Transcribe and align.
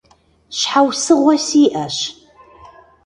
Щхьэусыгъуэ 0.57 1.35
сиӀэщ. 1.45 1.97